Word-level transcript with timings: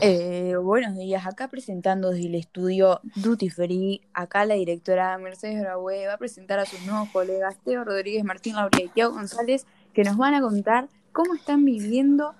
Eh, 0.00 0.54
buenos 0.62 0.96
días, 0.96 1.26
acá 1.26 1.48
presentando 1.48 2.10
desde 2.10 2.28
el 2.28 2.36
estudio 2.36 3.00
Duty 3.16 3.50
Free, 3.50 4.00
acá 4.12 4.44
la 4.44 4.54
directora 4.54 5.18
Mercedes 5.18 5.60
Graue 5.60 6.06
va 6.06 6.14
a 6.14 6.18
presentar 6.18 6.60
a 6.60 6.66
sus 6.66 6.80
nuevos 6.86 7.08
colegas 7.08 7.56
Teo 7.64 7.82
Rodríguez, 7.82 8.22
Martín 8.22 8.54
Lauria 8.54 8.84
y 8.84 8.88
Tiago 8.90 9.14
González, 9.14 9.66
que 9.94 10.04
nos 10.04 10.16
van 10.16 10.34
a 10.34 10.40
contar 10.40 10.88
cómo 11.10 11.34
están 11.34 11.64
viviendo 11.64 12.34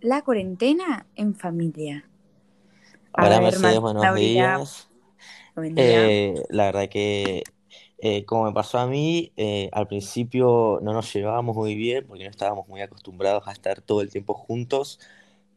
la 0.00 0.22
cuarentena 0.22 1.06
en 1.14 1.36
familia. 1.36 2.08
A 3.12 3.22
Hola 3.22 3.38
ver, 3.38 3.42
Mercedes, 3.42 3.80
Martín 3.80 3.82
buenos 3.82 4.14
días. 4.16 4.88
buen 5.54 5.74
día. 5.76 6.08
Eh, 6.08 6.42
la 6.48 6.64
verdad 6.64 6.88
que 6.88 7.44
eh, 7.98 8.24
como 8.24 8.46
me 8.46 8.52
pasó 8.52 8.78
a 8.78 8.88
mí, 8.88 9.30
al 9.70 9.86
principio 9.86 10.80
no 10.82 10.92
nos 10.92 11.12
llevábamos 11.12 11.54
muy 11.54 11.76
bien 11.76 12.04
porque 12.04 12.24
no 12.24 12.30
estábamos 12.30 12.66
muy 12.66 12.80
acostumbrados 12.80 13.46
a 13.46 13.52
estar 13.52 13.80
todo 13.80 14.00
el 14.00 14.10
tiempo 14.10 14.34
juntos, 14.34 14.98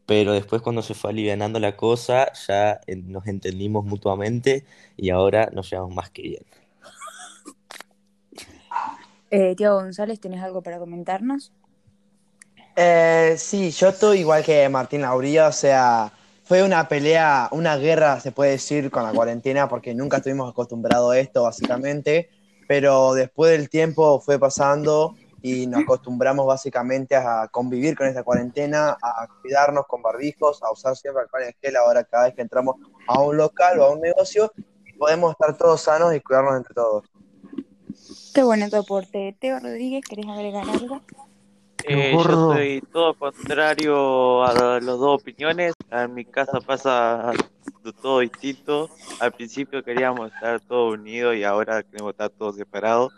pero 0.06 0.32
después 0.32 0.62
cuando 0.62 0.82
se 0.82 0.94
fue 0.94 1.10
alivianando 1.10 1.58
la 1.58 1.76
cosa 1.76 2.32
ya 2.46 2.80
nos 3.04 3.26
entendimos 3.26 3.84
mutuamente 3.84 4.64
y 4.96 5.10
ahora 5.10 5.50
nos 5.52 5.68
llevamos 5.70 5.94
más 5.94 6.10
que 6.10 6.22
bien. 6.22 6.42
Eh, 9.30 9.54
Tiago 9.56 9.76
González, 9.76 10.20
¿tenés 10.20 10.42
algo 10.42 10.62
para 10.62 10.78
comentarnos? 10.78 11.52
Eh, 12.76 13.34
sí, 13.38 13.70
yo 13.72 13.88
estoy 13.88 14.20
igual 14.20 14.44
que 14.44 14.68
Martín 14.68 15.00
Lauría, 15.00 15.48
o 15.48 15.52
sea, 15.52 16.12
fue 16.44 16.62
una 16.62 16.86
pelea, 16.88 17.48
una 17.50 17.76
guerra, 17.76 18.20
se 18.20 18.30
puede 18.30 18.52
decir, 18.52 18.90
con 18.90 19.02
la 19.02 19.12
cuarentena, 19.12 19.68
porque 19.68 19.94
nunca 19.94 20.18
estuvimos 20.18 20.50
acostumbrados 20.50 21.12
a 21.12 21.18
esto, 21.18 21.42
básicamente, 21.42 22.30
pero 22.68 23.14
después 23.14 23.50
del 23.50 23.68
tiempo 23.68 24.20
fue 24.20 24.38
pasando 24.38 25.16
y 25.42 25.66
nos 25.66 25.82
acostumbramos 25.82 26.46
básicamente 26.46 27.14
a 27.14 27.48
convivir 27.48 27.96
con 27.96 28.06
esta 28.06 28.22
cuarentena, 28.22 28.96
a 29.02 29.28
cuidarnos 29.42 29.86
con 29.86 30.02
barbijos, 30.02 30.62
a 30.62 30.72
usar 30.72 30.96
siempre 30.96 31.22
alcohol 31.22 31.42
en 31.44 31.54
gel 31.60 31.76
ahora 31.76 32.04
cada 32.04 32.24
vez 32.24 32.34
que 32.34 32.42
entramos 32.42 32.76
a 33.06 33.20
un 33.20 33.36
local 33.36 33.78
o 33.80 33.84
a 33.84 33.90
un 33.92 34.00
negocio, 34.00 34.52
podemos 34.98 35.32
estar 35.32 35.56
todos 35.56 35.80
sanos 35.80 36.14
y 36.14 36.20
cuidarnos 36.20 36.56
entre 36.56 36.74
todos. 36.74 37.04
Qué 38.34 38.42
bueno 38.42 38.68
tu 38.68 38.76
aporte. 38.76 39.36
Teo 39.38 39.58
Rodríguez, 39.60 40.04
¿querés 40.08 40.26
agregar 40.26 40.68
algo? 40.68 41.00
Eh, 41.88 42.12
yo 42.12 42.22
soy 42.22 42.82
todo 42.92 43.14
contrario 43.14 44.42
a 44.44 44.52
las 44.52 44.84
dos 44.84 45.20
opiniones. 45.20 45.72
En 45.90 46.14
mi 46.14 46.24
casa 46.24 46.60
pasa 46.60 47.32
todo 48.02 48.20
distinto. 48.20 48.90
Al 49.20 49.32
principio 49.32 49.82
queríamos 49.82 50.32
estar 50.32 50.60
todos 50.60 50.94
unidos 50.94 51.36
y 51.36 51.44
ahora 51.44 51.82
queremos 51.82 52.12
estar 52.12 52.30
todos 52.30 52.56
separados. 52.56 53.12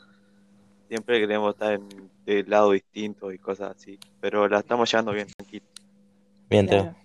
Siempre 0.88 1.20
queremos 1.20 1.54
estar 1.54 1.74
en 1.74 1.88
de 2.24 2.44
lado 2.44 2.72
distinto 2.72 3.32
y 3.32 3.38
cosas 3.38 3.74
así. 3.76 3.98
Pero 4.20 4.48
la 4.48 4.58
estamos 4.58 4.90
llevando 4.90 5.12
bien, 5.12 5.26
tranquilo. 5.34 5.66
Bien, 6.50 6.66
Teo. 6.66 6.82
Claro. 6.82 6.96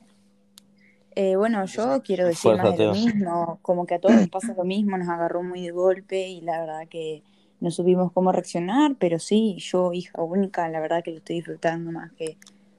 Eh, 1.15 1.35
bueno, 1.35 1.63
yo 1.65 2.01
quiero 2.03 2.25
decir 2.25 2.51
Fuerza, 2.51 2.63
más 2.63 2.77
de 2.77 2.85
lo 2.85 2.93
mismo, 2.93 3.59
como 3.61 3.85
que 3.85 3.95
a 3.95 3.99
todos 3.99 4.15
nos 4.15 4.29
pasa 4.29 4.53
lo 4.57 4.63
mismo, 4.63 4.97
nos 4.97 5.07
agarró 5.07 5.43
muy 5.43 5.61
de 5.61 5.71
golpe 5.71 6.27
y 6.27 6.41
la 6.41 6.59
verdad 6.59 6.87
que 6.89 7.21
no 7.59 7.69
supimos 7.71 8.11
cómo 8.11 8.31
reaccionar, 8.31 8.95
pero 8.97 9.19
sí, 9.19 9.57
yo, 9.59 9.93
hija 9.93 10.21
única, 10.21 10.67
la 10.69 10.79
verdad 10.79 11.03
que 11.03 11.11
lo 11.11 11.17
estoy 11.17 11.37
disfrutando 11.37 11.91
más 11.91 12.11
que, 12.13 12.37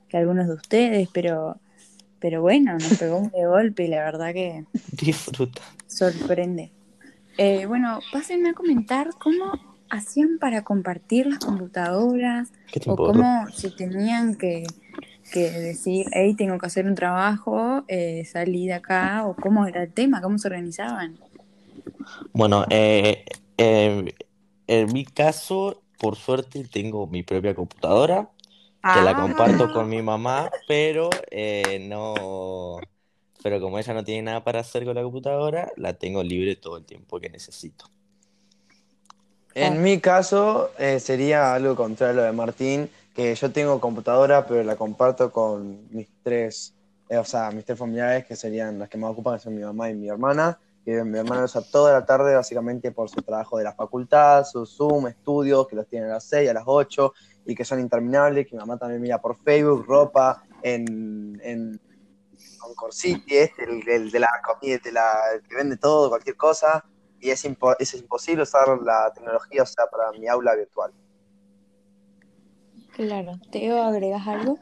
que 0.08 0.16
algunos 0.16 0.48
de 0.48 0.55
ustedes, 0.55 1.08
pero, 1.12 1.58
pero 2.19 2.42
bueno, 2.42 2.72
nos 2.72 2.98
pegó 2.98 3.20
muy 3.20 3.30
de 3.30 3.47
golpe 3.47 3.84
y 3.84 3.88
la 3.88 4.05
verdad 4.05 4.34
que 4.34 4.64
Disfruta. 4.91 5.62
sorprende. 5.86 6.72
Eh, 7.38 7.66
bueno, 7.66 8.00
pásenme 8.12 8.50
a 8.50 8.55
comentar 8.55 9.10
cómo 9.19 9.52
hacían 9.90 10.38
para 10.38 10.62
compartir 10.64 11.27
las 11.27 11.38
computadoras 11.40 12.52
¿Qué 12.66 12.80
te 12.80 12.90
o 12.90 12.96
cómo 12.96 13.46
se 13.52 13.70
tenían 13.70 14.36
que, 14.36 14.64
que 15.32 15.50
decir, 15.50 16.06
hey, 16.12 16.34
tengo 16.36 16.58
que 16.58 16.66
hacer 16.66 16.86
un 16.86 16.94
trabajo, 16.94 17.84
eh, 17.88 18.24
salí 18.26 18.66
de 18.66 18.74
acá, 18.74 19.26
o 19.26 19.36
cómo 19.36 19.66
era 19.66 19.82
el 19.82 19.92
tema, 19.92 20.20
cómo 20.22 20.38
se 20.38 20.48
organizaban. 20.48 21.18
Bueno, 22.32 22.64
eh, 22.70 23.24
eh, 23.58 24.14
en 24.66 24.92
mi 24.92 25.04
caso, 25.04 25.82
por 25.98 26.16
suerte, 26.16 26.64
tengo 26.64 27.06
mi 27.06 27.22
propia 27.22 27.54
computadora. 27.54 28.30
que 28.91 29.03
la 29.03 29.16
comparto 29.16 29.70
con 29.70 29.88
Ah, 29.88 29.91
mi 29.91 30.03
mamá, 30.03 30.50
pero 30.69 31.10
eh, 31.30 31.80
no, 31.88 32.80
pero 33.42 33.60
como 33.60 33.78
ella 33.78 33.94
no 33.94 34.04
tiene 34.04 34.22
nada 34.22 34.44
para 34.44 34.60
hacer 34.60 34.84
con 34.84 34.94
la 34.97 35.03
computadora, 35.03 35.72
la 35.76 35.94
tengo 35.98 36.22
libre 36.22 36.56
todo 36.56 36.78
el 36.78 36.84
tiempo 36.86 37.20
que 37.20 37.30
necesito. 37.30 37.86
En 39.54 39.82
mi 39.82 40.00
caso, 40.00 40.70
eh, 40.78 40.98
sería 40.98 41.54
algo 41.54 41.76
contrario 41.76 42.12
a 42.12 42.16
lo 42.16 42.22
de 42.25 42.32
Martín, 42.32 42.91
que 43.15 43.34
yo 43.34 43.53
tengo 43.53 43.81
computadora, 43.81 44.47
pero 44.47 44.65
la 44.65 44.75
comparto 44.75 45.31
con 45.31 45.88
mis 45.91 46.09
tres, 46.25 46.75
eh, 47.09 47.19
o 47.19 47.25
sea, 47.25 47.53
mis 47.53 47.65
tres 47.65 47.78
familiares, 47.78 48.26
que 48.26 48.34
serían 48.34 48.81
las 48.81 48.88
que 48.88 48.98
más 48.98 49.12
ocupan, 49.12 49.37
que 49.37 49.44
son 49.44 49.54
mi 49.54 49.62
mamá 49.62 49.91
y 49.91 49.94
mi 49.94 50.09
hermana, 50.09 50.59
que 50.84 51.04
mi 51.04 51.19
hermana 51.19 51.44
usa 51.44 51.62
toda 51.62 51.92
la 51.92 52.04
tarde, 52.04 52.34
básicamente 52.34 52.91
por 52.91 53.09
su 53.09 53.22
trabajo 53.22 53.56
de 53.59 53.65
la 53.65 53.72
facultad, 53.72 54.44
sus 54.44 54.76
Zoom, 54.76 55.06
estudios, 55.06 55.69
que 55.69 55.76
los 55.76 55.86
tiene 55.86 56.06
a 56.06 56.15
las 56.15 56.25
6, 56.25 56.50
a 56.50 56.54
las 56.54 56.65
8, 56.66 57.15
y 57.47 57.54
que 57.54 57.65
son 57.65 57.78
interminables, 57.78 58.48
que 58.48 58.56
mi 58.56 58.60
mamá 58.60 58.76
también 58.76 59.00
mira 59.00 59.21
por 59.21 59.36
Facebook, 59.36 59.84
ropa, 59.86 60.42
en, 60.62 61.41
en 61.44 61.81
Concord 62.59 62.92
City, 62.92 63.36
este, 63.36 63.65
el, 63.65 63.88
el 63.88 64.10
de 64.10 64.19
la 64.19 64.31
comida, 64.44 64.78
de 64.82 64.91
la, 64.91 65.15
que 65.48 65.54
vende 65.54 65.76
todo, 65.76 66.09
cualquier 66.09 66.36
cosa, 66.36 66.84
y 67.24 67.30
es, 67.30 67.42
impo- 67.46 67.74
es 67.78 67.94
imposible 67.94 68.42
usar 68.42 68.68
la 68.82 69.10
tecnología, 69.14 69.62
o 69.62 69.66
sea, 69.66 69.86
para 69.86 70.12
mi 70.12 70.28
aula 70.28 70.54
virtual. 70.54 70.92
claro. 72.94 73.32
Teo, 73.50 73.82
¿agregas 73.82 74.28
algo? 74.28 74.58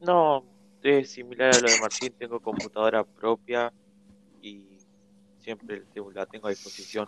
No, 0.00 0.44
es 0.82 1.10
similar 1.10 1.50
a 1.50 1.60
lo 1.60 1.70
de 1.70 1.76
Martín. 1.76 2.14
Tengo 2.18 2.40
computadora 2.40 3.04
propia 3.04 3.70
y 4.40 4.78
siempre 5.40 5.82
la 6.14 6.24
tengo 6.24 6.46
a 6.46 6.50
disposición. 6.50 7.06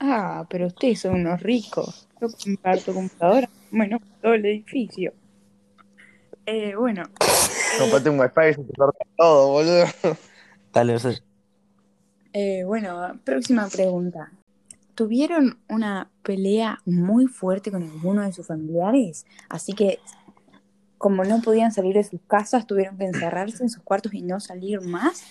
Ah, 0.00 0.46
pero 0.48 0.68
ustedes 0.68 1.00
son 1.00 1.14
unos 1.16 1.42
ricos. 1.42 2.08
Yo 2.22 2.28
comparto 2.42 2.94
computadora, 2.94 3.50
bueno, 3.70 3.98
todo 4.22 4.32
el 4.32 4.46
edificio. 4.46 5.12
Eh, 6.46 6.74
bueno, 6.74 7.02
eh, 7.02 7.78
Comprate 7.78 8.08
un 8.10 8.18
wifi 8.18 8.48
y 8.50 8.54
se 8.54 8.64
te 8.64 8.72
corta 8.72 9.04
todo, 9.16 9.48
boludo. 9.52 9.84
Dale, 10.72 10.92
Mercedes. 10.92 11.22
Eh, 12.32 12.64
bueno, 12.64 13.18
próxima 13.24 13.68
pregunta. 13.68 14.32
¿Tuvieron 14.94 15.58
una 15.68 16.10
pelea 16.22 16.80
muy 16.84 17.26
fuerte 17.26 17.70
con 17.70 17.82
alguno 17.82 18.22
de 18.22 18.32
sus 18.32 18.46
familiares? 18.46 19.26
Así 19.48 19.72
que, 19.72 19.98
como 20.98 21.24
no 21.24 21.40
podían 21.40 21.72
salir 21.72 21.94
de 21.94 22.04
sus 22.04 22.20
casas, 22.26 22.66
tuvieron 22.66 22.96
que 22.98 23.06
encerrarse 23.06 23.62
en 23.62 23.70
sus 23.70 23.82
cuartos 23.82 24.14
y 24.14 24.22
no 24.22 24.38
salir 24.40 24.80
más. 24.80 25.24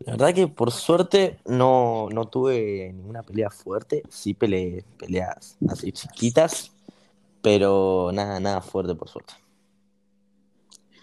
La 0.00 0.12
verdad 0.12 0.34
que 0.34 0.46
por 0.46 0.70
suerte 0.70 1.38
no, 1.44 2.08
no 2.12 2.26
tuve 2.26 2.92
ninguna 2.94 3.22
pelea 3.22 3.50
fuerte, 3.50 4.02
sí 4.08 4.32
peleé 4.32 4.84
peleas 4.96 5.56
así 5.68 5.90
chiquitas, 5.90 6.70
pero 7.42 8.10
nada, 8.12 8.38
nada 8.38 8.60
fuerte 8.60 8.94
por 8.94 9.08
suerte. 9.08 9.34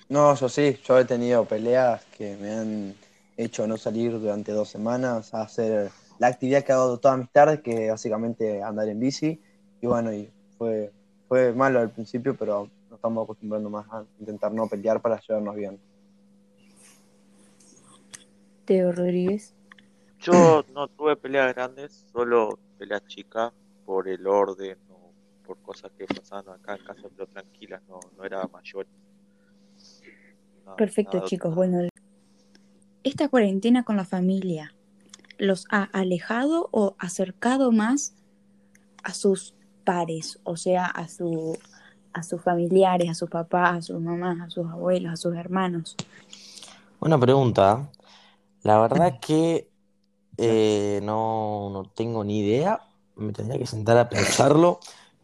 No, 0.07 0.33
yo 0.35 0.47
sí, 0.47 0.77
yo 0.87 0.97
he 0.97 1.05
tenido 1.05 1.45
peleas 1.45 2.05
que 2.17 2.37
me 2.37 2.51
han 2.51 2.95
hecho 3.37 3.67
no 3.67 3.77
salir 3.77 4.11
durante 4.19 4.51
dos 4.51 4.69
semanas 4.69 5.33
a 5.33 5.41
hacer 5.41 5.91
la 6.19 6.27
actividad 6.27 6.63
que 6.63 6.71
hago 6.71 6.97
todas 6.97 7.17
mis 7.17 7.29
tardes, 7.31 7.61
que 7.61 7.89
básicamente 7.89 8.63
andar 8.63 8.87
en 8.87 8.99
bici. 8.99 9.41
Y 9.81 9.87
bueno, 9.87 10.13
y 10.13 10.29
fue, 10.57 10.91
fue 11.27 11.53
malo 11.53 11.79
al 11.79 11.91
principio, 11.91 12.35
pero 12.35 12.69
nos 12.89 12.97
estamos 12.97 13.23
acostumbrando 13.25 13.69
más 13.69 13.85
a 13.91 14.05
intentar 14.19 14.51
no 14.53 14.67
pelear 14.67 15.01
para 15.01 15.19
llevarnos 15.19 15.55
bien. 15.55 15.79
Teo 18.65 18.91
Rodríguez. 18.91 19.53
Yo 20.21 20.63
no 20.73 20.87
tuve 20.87 21.15
peleas 21.17 21.53
grandes, 21.53 22.05
solo 22.11 22.57
peleas 22.79 23.05
chicas 23.05 23.51
por 23.85 24.07
el 24.07 24.25
orden 24.25 24.77
o 24.89 25.11
por 25.45 25.57
cosas 25.59 25.91
que 25.97 26.05
pasaban 26.05 26.55
acá 26.55 26.75
en 26.75 26.83
casa, 26.83 27.07
pero 27.15 27.27
tranquilas, 27.27 27.81
no, 27.87 27.99
no 28.17 28.23
era 28.23 28.47
mayor. 28.47 28.87
Perfecto, 30.77 31.17
nada- 31.17 31.27
chicos. 31.27 31.49
nada. 31.51 31.55
Bueno, 31.55 31.89
esta 33.05 33.29
cuarentena 33.29 33.83
con 33.83 33.97
la 33.97 34.03
familia, 34.03 34.73
¿los 35.37 35.67
ha 35.69 35.83
alejado 35.83 36.69
o 36.71 36.95
acercado 36.97 37.71
más 37.71 38.15
a 39.03 39.13
sus 39.13 39.53
pares? 39.83 40.39
O 40.43 40.57
sea, 40.57 40.87
a 40.87 41.07
su, 41.07 41.55
a 42.13 42.23
sus 42.23 42.41
familiares, 42.41 43.07
a 43.07 43.13
sus 43.13 43.29
papás, 43.29 43.77
a 43.77 43.81
sus 43.83 44.01
mamás, 44.01 44.41
a 44.41 44.49
sus 44.49 44.67
abuelos, 44.67 45.13
a 45.13 45.17
sus 45.17 45.35
hermanos. 45.35 45.95
Una 46.99 47.19
pregunta, 47.19 47.91
la 48.63 48.81
verdad 48.81 49.19
que 49.21 49.69
eh, 50.37 50.99
no, 51.03 51.69
no 51.71 51.83
tengo 51.95 52.23
ni 52.23 52.39
idea, 52.39 52.81
me 53.15 53.33
tendría 53.33 53.59
que 53.59 53.67
sentar 53.67 53.99
a 53.99 54.09
pensarlo, 54.09 54.79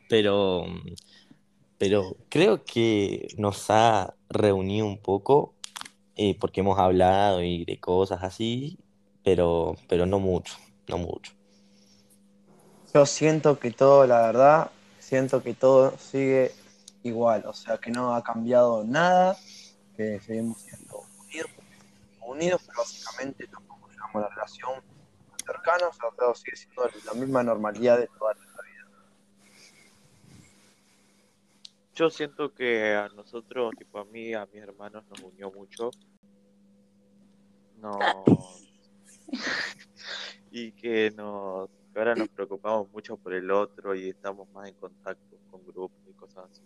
pero, 0.07 0.66
pero 1.80 2.16
creo 2.30 2.63
que 2.63 3.28
nos 3.38 3.72
ha 3.72 4.13
reunido 4.30 4.86
un 4.86 5.00
poco, 5.00 5.56
eh, 6.23 6.38
porque 6.39 6.59
hemos 6.62 6.77
hablado 6.77 7.41
y 7.41 7.65
de 7.65 7.79
cosas 7.79 8.23
así, 8.23 8.77
pero, 9.23 9.75
pero 9.88 10.06
no 10.06 10.19
mucho, 10.19 10.56
no 10.88 11.00
mucho. 11.00 11.33
Yo 12.94 13.06
siento 13.07 13.57
que 13.57 13.71
todo, 13.71 14.06
la 14.06 14.21
verdad, 14.21 14.71
siento 15.00 15.41
que 15.41 15.56
todo 15.56 15.97
sigue 15.97 16.51
igual, 17.01 17.44
o 17.47 17.53
sea, 17.53 17.79
que 17.79 17.89
no 17.89 18.13
ha 18.13 18.23
cambiado 18.23 18.83
nada, 18.83 19.35
que 19.97 20.19
seguimos 20.19 20.62
siendo 20.62 21.03
unidos 21.25 21.50
unidos, 22.21 22.62
pero 22.68 22.79
básicamente 22.79 23.47
tampoco 23.47 23.89
llevamos 23.89 24.21
la 24.21 24.29
relación 24.29 24.81
cercana, 25.45 25.88
o 25.88 25.94
sea, 25.94 26.09
todo 26.18 26.35
sigue 26.35 26.56
siendo 26.56 26.88
la 27.06 27.13
misma 27.13 27.44
normalidad 27.44 27.97
de 27.97 28.07
toda 28.07 28.33
la 28.35 28.41
vida. 28.41 28.88
Yo 31.95 32.09
siento 32.09 32.53
que 32.53 32.95
a 32.95 33.09
nosotros, 33.09 33.73
tipo 33.77 34.00
a 34.00 34.06
mí, 34.06 34.33
a 34.33 34.45
mis 34.45 34.62
hermanos, 34.62 35.03
nos 35.09 35.19
unió 35.21 35.51
mucho. 35.51 35.91
No. 37.81 37.98
y 40.51 40.72
que 40.74 41.12
nos 41.12 41.69
que 41.94 42.00
ahora 42.00 42.16
nos 42.16 42.30
preocupamos 42.30 42.88
mucho 42.94 43.18
por 43.18 43.33
el 43.33 43.51
otro 43.51 43.95
y 43.95 44.10
estamos 44.10 44.48
más 44.54 44.69
en 44.69 44.75
contacto 44.75 45.38
con 45.50 45.62
grupos 45.66 46.00
y 46.10 46.13
cosas 46.13 46.45
así. 46.50 46.62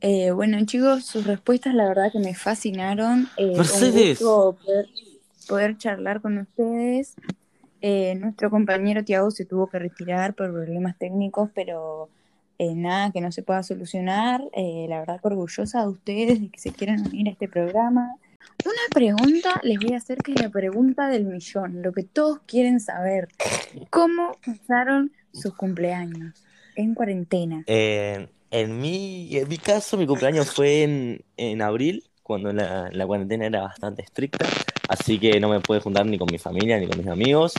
Eh, 0.00 0.30
bueno, 0.30 0.64
chicos, 0.64 1.04
sus 1.04 1.26
respuestas 1.26 1.74
la 1.74 1.88
verdad 1.88 2.12
que 2.12 2.18
me 2.18 2.34
fascinaron. 2.34 3.28
Eh, 3.36 3.56
Mercedes. 3.56 4.20
gusto 4.20 4.56
poder, 4.62 4.86
poder 5.48 5.78
charlar 5.78 6.20
con 6.20 6.38
ustedes. 6.38 7.16
Eh, 7.80 8.14
nuestro 8.16 8.50
compañero 8.50 9.04
Tiago 9.04 9.30
se 9.30 9.44
tuvo 9.44 9.68
que 9.68 9.78
retirar 9.78 10.34
por 10.34 10.52
problemas 10.52 10.98
técnicos, 10.98 11.50
pero 11.54 12.08
eh, 12.58 12.74
nada 12.74 13.10
que 13.12 13.20
no 13.20 13.32
se 13.32 13.42
pueda 13.42 13.62
solucionar. 13.62 14.42
Eh, 14.52 14.86
la 14.88 15.00
verdad 15.00 15.20
que 15.20 15.28
orgullosa 15.28 15.82
de 15.82 15.88
ustedes 15.88 16.40
de 16.40 16.48
que 16.48 16.58
se 16.58 16.72
quieran 16.72 17.06
unir 17.06 17.28
a 17.28 17.32
este 17.32 17.48
programa. 17.48 18.16
Una 18.64 18.94
pregunta 18.94 19.60
les 19.62 19.78
voy 19.80 19.92
a 19.94 19.98
hacer 19.98 20.18
que 20.22 20.32
es 20.32 20.40
la 20.40 20.48
pregunta 20.50 21.08
del 21.08 21.24
millón, 21.24 21.82
lo 21.82 21.92
que 21.92 22.02
todos 22.02 22.40
quieren 22.46 22.80
saber. 22.80 23.28
¿Cómo 23.90 24.36
pasaron 24.44 25.12
sus 25.32 25.54
cumpleaños 25.54 26.42
en 26.74 26.94
cuarentena? 26.94 27.64
En, 27.66 28.80
mi, 28.80 29.36
en 29.36 29.48
mi 29.48 29.58
caso, 29.58 29.96
mi 29.96 30.06
cumpleaños 30.06 30.52
fue 30.54 30.82
en, 30.82 31.24
en 31.36 31.62
abril, 31.62 32.04
cuando 32.22 32.52
la, 32.52 32.88
la 32.90 33.06
cuarentena 33.06 33.46
era 33.46 33.62
bastante 33.62 34.02
estricta, 34.02 34.46
así 34.88 35.18
que 35.18 35.38
no 35.38 35.48
me 35.48 35.60
pude 35.60 35.80
juntar 35.80 36.06
ni 36.06 36.18
con 36.18 36.28
mi 36.30 36.38
familia 36.38 36.78
ni 36.78 36.86
con 36.88 36.98
mis 36.98 37.06
amigos, 37.08 37.54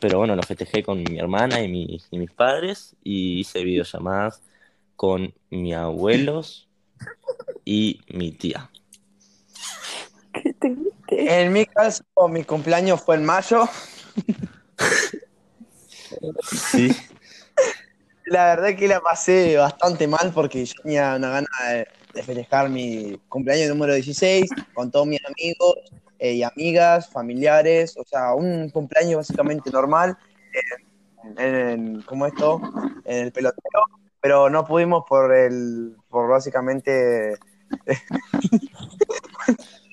pero 0.00 0.18
bueno, 0.18 0.36
lo 0.36 0.42
festejé 0.42 0.82
con 0.82 1.02
mi 1.02 1.18
hermana 1.18 1.60
y, 1.62 1.68
mi- 1.68 2.00
y 2.10 2.18
mis 2.18 2.30
padres 2.30 2.94
y 3.02 3.40
hice 3.40 3.62
videollamadas 3.64 4.40
con 4.94 5.34
mis 5.50 5.74
abuelos 5.74 6.68
y 7.64 8.00
mi 8.12 8.30
tía. 8.32 8.70
¿Qué 10.42 10.52
triste. 10.54 11.42
En 11.42 11.52
mi 11.52 11.66
caso, 11.66 12.02
mi 12.28 12.44
cumpleaños 12.44 13.02
fue 13.02 13.16
en 13.16 13.24
mayo. 13.24 13.68
Sí, 16.70 16.90
La 18.26 18.46
verdad 18.56 18.76
que 18.76 18.88
la 18.88 19.00
pasé 19.00 19.56
bastante 19.56 20.06
mal 20.08 20.32
porque 20.34 20.64
yo 20.64 20.74
tenía 20.82 21.14
una 21.16 21.30
gana 21.30 21.48
de, 21.70 21.86
de 22.14 22.22
festejar 22.22 22.68
mi 22.68 23.18
cumpleaños 23.28 23.68
número 23.68 23.94
16 23.94 24.50
con 24.74 24.90
todos 24.90 25.06
mis 25.06 25.20
amigos 25.24 25.74
eh, 26.18 26.32
y 26.34 26.42
amigas, 26.42 27.08
familiares, 27.10 27.96
o 27.96 28.04
sea, 28.04 28.34
un 28.34 28.70
cumpleaños 28.70 29.18
básicamente 29.18 29.70
normal, 29.70 30.16
en, 31.24 31.38
en- 31.38 32.02
¿cómo 32.02 32.26
esto? 32.26 32.60
En 33.04 33.26
el 33.26 33.32
pelotero, 33.32 33.82
pero 34.20 34.50
no 34.50 34.64
pudimos 34.66 35.04
por 35.08 35.32
el, 35.34 35.96
por 36.08 36.28
básicamente, 36.28 37.36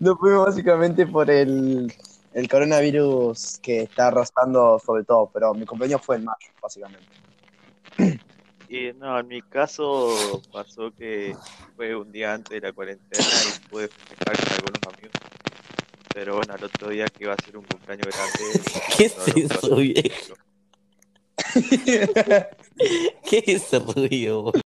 no 0.00 0.16
pudimos 0.16 0.46
básicamente 0.46 1.06
por 1.06 1.30
el, 1.30 1.92
el 2.32 2.48
coronavirus 2.48 3.58
que 3.62 3.82
está 3.82 4.08
arrastrando 4.08 4.80
sobre 4.84 5.04
todo, 5.04 5.30
pero 5.32 5.54
mi 5.54 5.66
cumpleaños 5.66 6.02
fue 6.02 6.16
en 6.16 6.24
mayo, 6.24 6.48
básicamente. 6.60 7.06
Y 8.68 8.92
no, 8.94 9.18
en 9.18 9.28
mi 9.28 9.42
caso 9.42 10.40
pasó 10.52 10.90
que 10.92 11.36
fue 11.76 11.94
un 11.94 12.10
día 12.10 12.34
antes 12.34 12.60
de 12.60 12.66
la 12.66 12.72
cuarentena 12.72 13.24
y 13.24 13.68
pude 13.68 13.88
festejar 13.88 14.36
con 14.36 14.52
algunos 14.52 14.94
amigos. 14.94 15.12
Pero 16.14 16.36
bueno, 16.36 16.54
al 16.54 16.64
otro 16.64 16.88
día 16.88 17.06
que 17.06 17.24
iba 17.24 17.34
a 17.34 17.44
ser 17.44 17.56
un 17.56 17.64
cumpleaños 17.64 18.06
grande. 18.06 18.60
¿Qué 18.96 19.04
es 19.06 19.52
eso, 19.52 19.76
viejo? 19.76 20.34
¿Qué 23.28 23.44
es 23.46 23.64
ese 23.64 23.78
ruido? 23.80 24.42
boludo? 24.42 24.60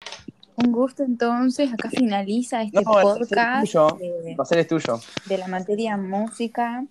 Un 0.57 0.73
gusto 0.73 1.03
entonces, 1.03 1.73
acá 1.73 1.91
finaliza 1.91 2.63
este 2.63 2.83
No, 2.83 2.99
el 2.99 3.19
podcast 3.19 3.65
tuyo. 3.73 3.89
de, 3.99 4.31
El 4.31 4.37
placer 4.37 4.59
es 4.59 4.69
tuyo. 4.69 5.01
de 5.27 5.39
la 5.39 5.49
materia 5.49 5.97
música. 5.97 6.85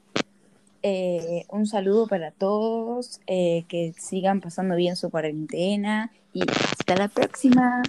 Eh, 0.81 1.45
un 1.49 1.65
saludo 1.65 2.07
para 2.07 2.31
todos, 2.31 3.21
eh, 3.25 3.63
que 3.69 3.93
sigan 3.97 4.41
pasando 4.41 4.75
bien 4.75 4.97
su 4.97 5.09
cuarentena 5.09 6.11
y 6.33 6.41
hasta 6.41 6.95
la 6.97 7.07
próxima. 7.07 7.81